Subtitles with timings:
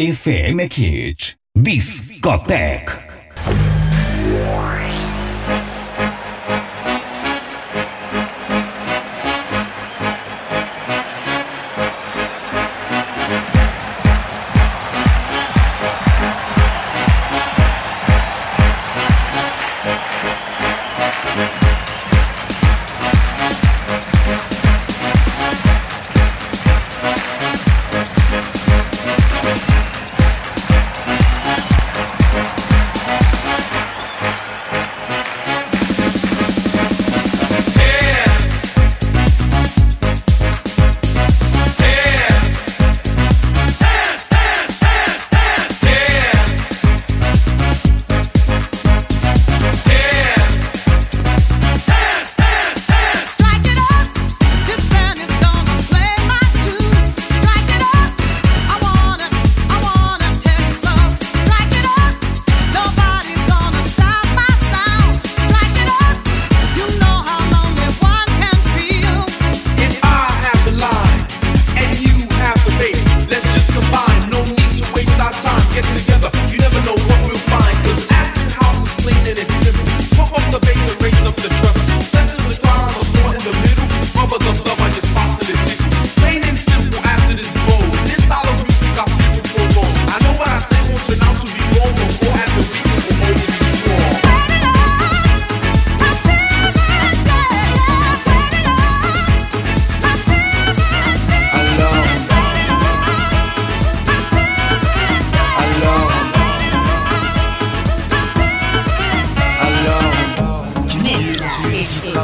[0.00, 1.36] FM Kids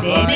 [0.03, 0.36] Baby.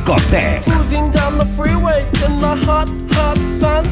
[0.00, 0.62] Discotheque.
[0.64, 3.84] cruising down the freeway in the hot, hot sun.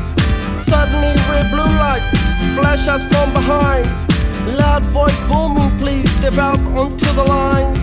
[0.58, 2.10] Suddenly, red blue lights
[2.54, 3.86] flash us from behind.
[4.56, 7.74] Loud voice booming, please step out onto the line.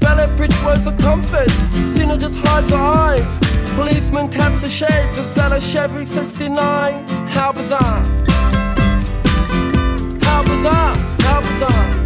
[0.00, 1.50] Ballet bridge words of comfort,
[1.94, 3.38] Cena just hides her eyes.
[3.74, 7.08] Policeman taps the shades, it's at a Chevy 69.
[7.28, 8.02] How bizarre!
[10.22, 10.96] How bizarre!
[10.96, 11.99] How bizarre!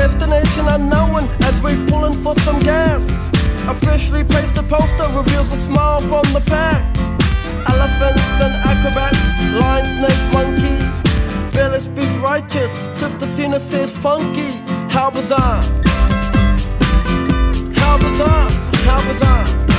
[0.00, 3.04] Destination unknown as we're pulling for some gas.
[3.68, 6.80] Officially placed a poster reveals a smile from the pack.
[7.68, 9.20] Elephants and acrobats,
[9.60, 11.54] lion, snakes, monkey.
[11.54, 14.52] Billy speaks righteous, Sister Cena says funky.
[14.88, 15.62] How bizarre!
[17.76, 18.50] How bizarre!
[18.88, 19.69] How bizarre!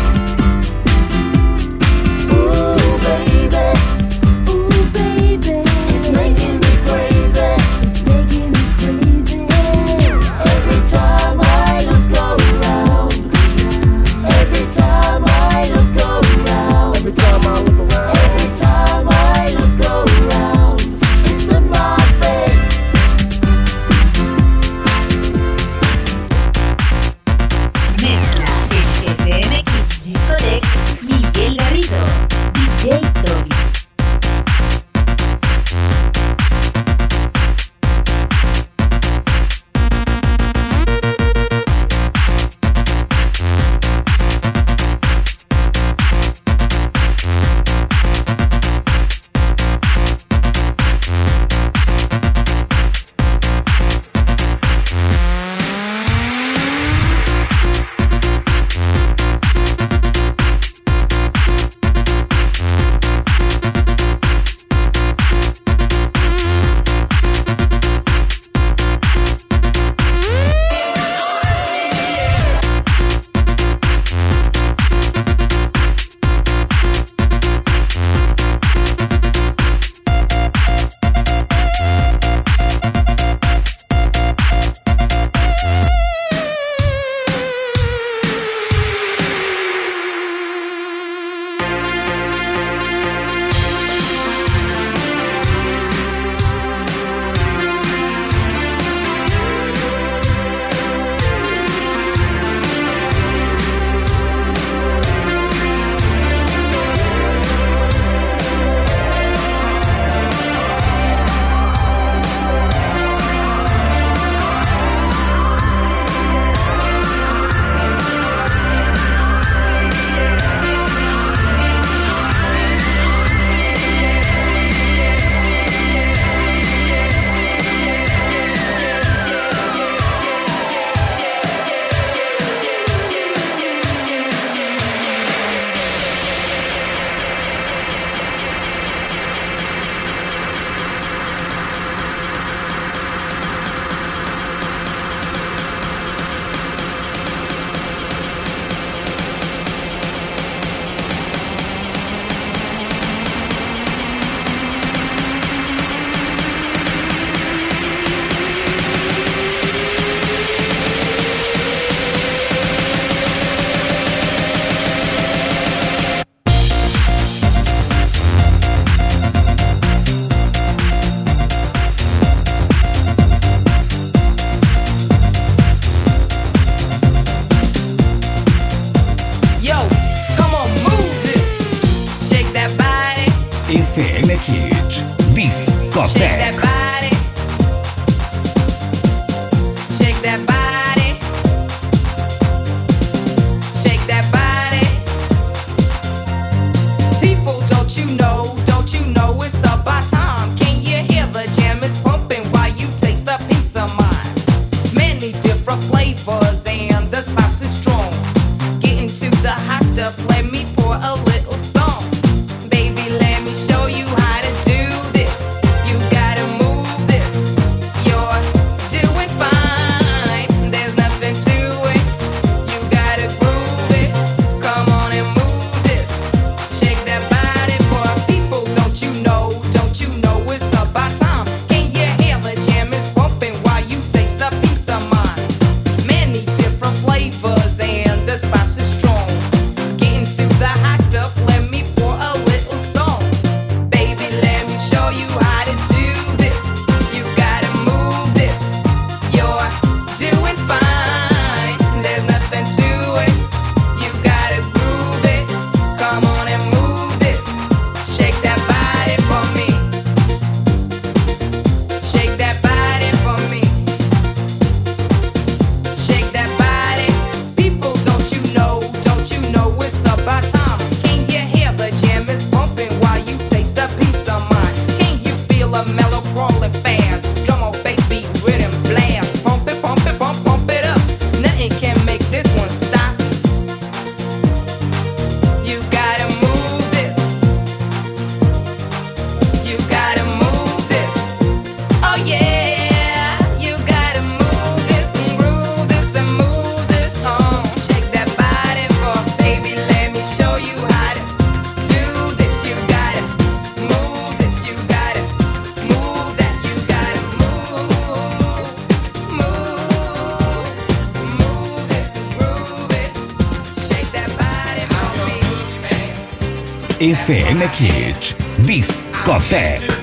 [317.12, 318.36] FM Kids.
[318.66, 320.01] Discotec.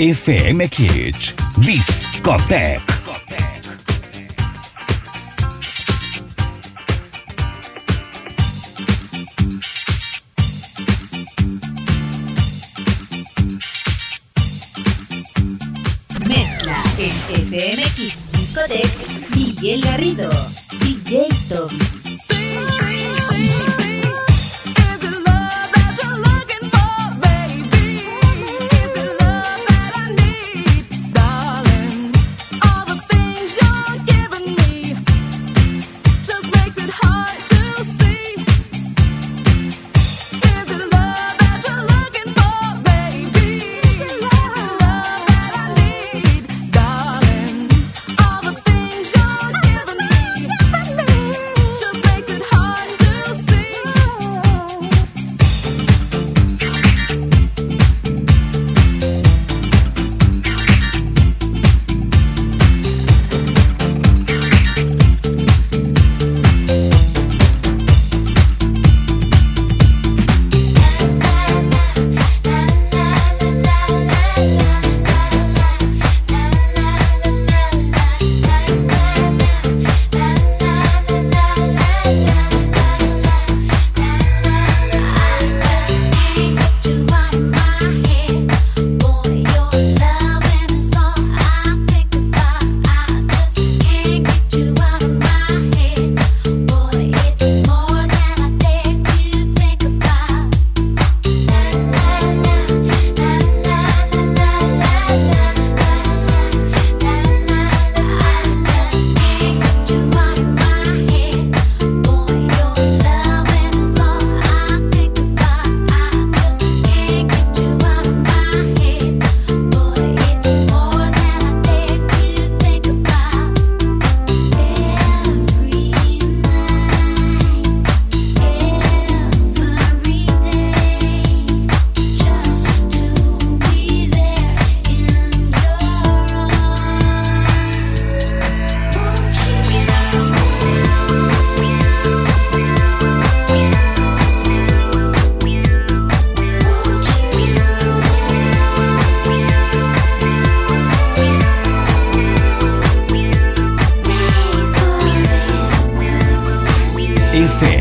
[0.00, 2.80] FM Kids Discotec.
[16.26, 18.90] Mezcla en FM Kids Discotec
[19.36, 20.30] Miguel Garrido,
[20.80, 21.89] DJ Toby.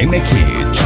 [0.10, 0.80] FM Kids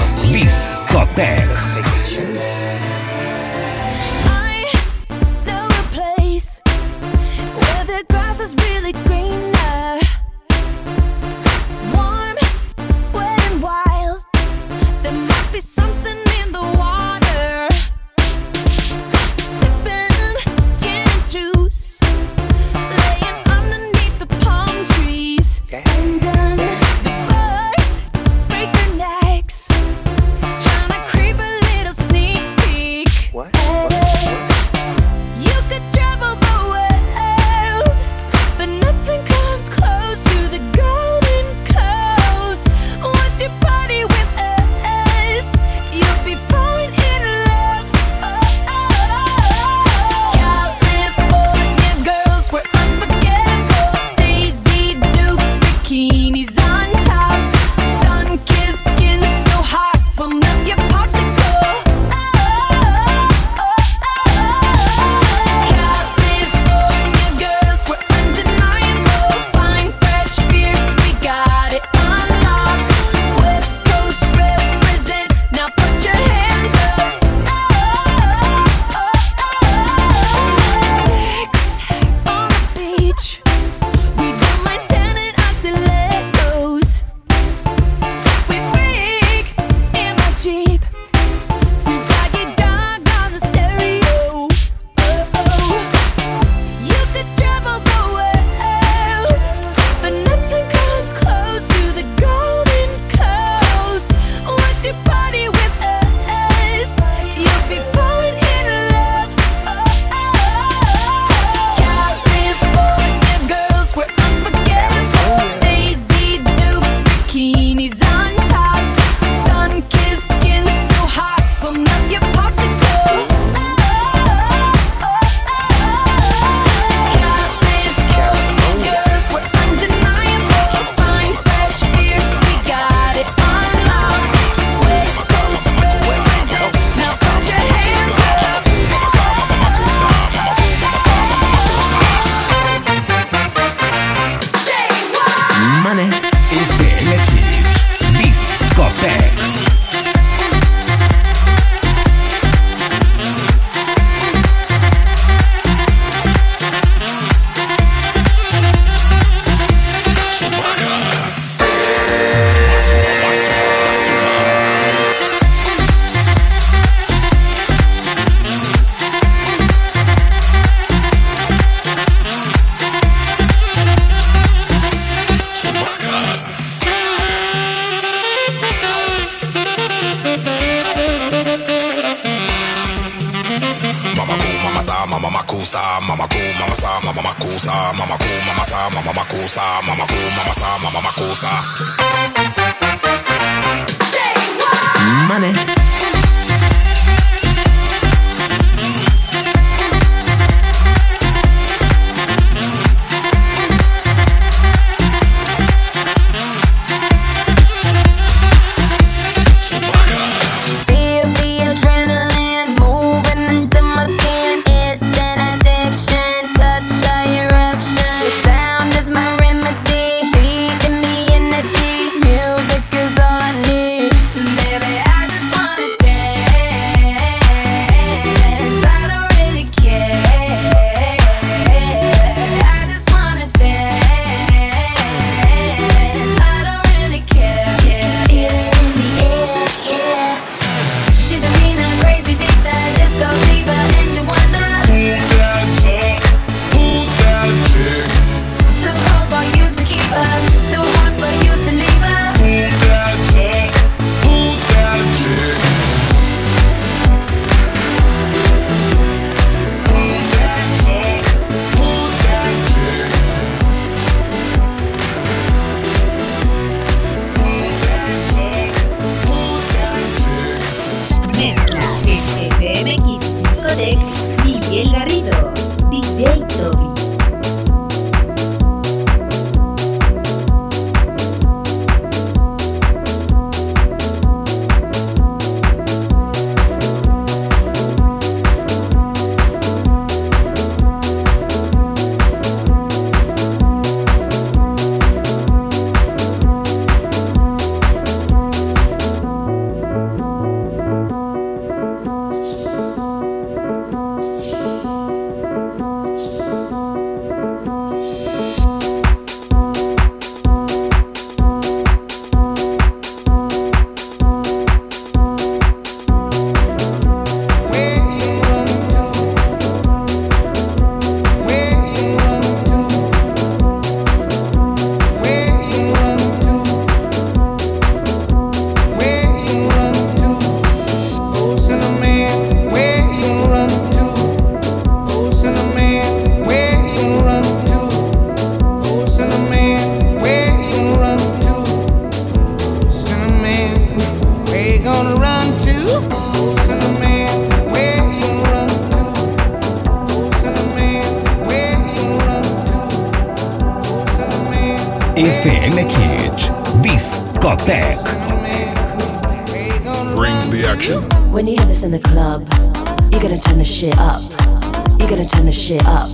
[365.54, 366.10] the shit up.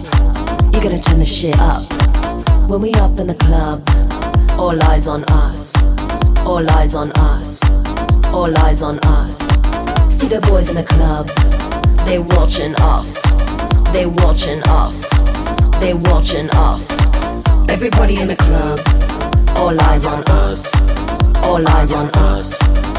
[0.73, 1.81] You gotta turn the shit up.
[2.69, 3.81] When we up in the club,
[4.59, 5.73] all eyes on us.
[6.45, 7.61] All eyes on us.
[8.33, 9.37] All eyes on us.
[10.11, 11.27] See the boys in the club,
[12.05, 13.21] they watching us.
[13.93, 15.09] They watching us.
[15.79, 16.89] They watching us.
[17.69, 18.79] Everybody in the club,
[19.55, 20.75] all eyes on us.
[21.43, 22.98] All eyes on us.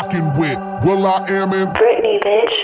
[0.00, 2.54] rocking with Will I Am in Britney, bitch.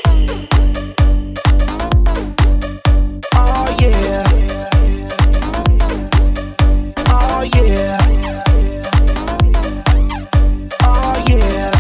[3.35, 4.25] Oh yeah.
[7.09, 7.99] Oh yeah.
[10.83, 11.73] Oh yeah.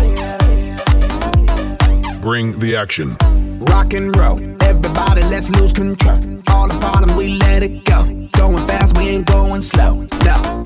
[2.21, 3.16] Bring the action.
[3.71, 4.38] Rock and roll.
[4.62, 6.19] Everybody, let's lose control.
[6.49, 8.05] All the bottom, we let it go.
[8.33, 10.07] Going fast, we ain't going slow.
[10.23, 10.64] No,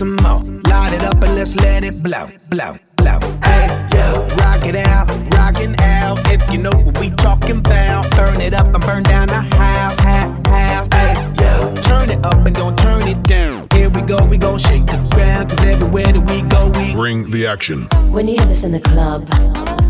[0.00, 0.40] some more.
[0.70, 3.20] Light it up and let's let it blow, blow, blow.
[3.44, 4.26] Hey, yo.
[4.40, 6.16] Rock it out, rockin' out.
[6.32, 9.98] If you know what we talking about, burn it up and burn down the house,
[9.98, 10.88] house, house.
[10.94, 11.74] Hey, yo.
[11.82, 13.68] Turn it up and don't turn it down.
[13.74, 15.50] Here we go, we gon' shake the ground.
[15.50, 17.82] Cause everywhere that we go, we Bring the action.
[18.10, 19.28] When you hear this in the club,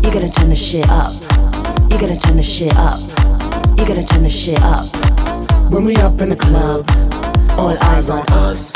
[0.03, 1.13] you gotta turn the shit up.
[1.89, 2.99] You gotta turn the shit up.
[3.77, 4.91] You gotta turn the shit up.
[5.71, 6.83] When we up in the club,
[7.57, 8.75] all eyes on us.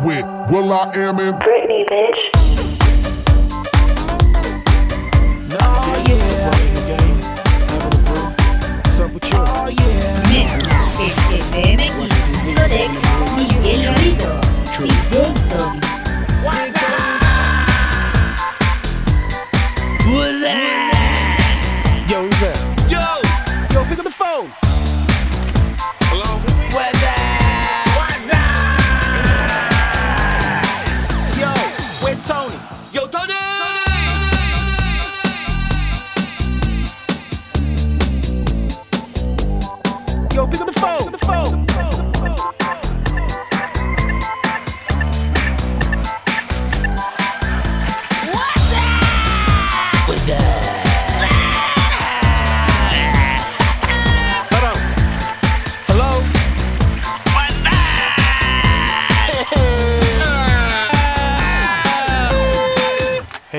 [0.51, 2.50] Will I Am in Britney, bitch.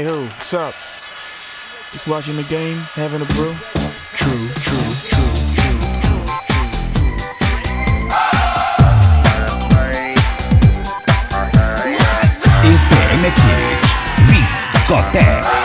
[0.03, 0.25] Hey, who?
[0.25, 0.75] What's up?
[1.93, 3.55] Just watching the game, having a brew?
[4.15, 5.29] True, true, true.
[12.65, 13.89] FM Kids.
[14.27, 15.62] Discotheque.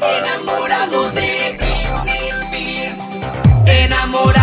[0.00, 3.02] Enamorado de Britney Spears.
[3.66, 4.37] Enamorado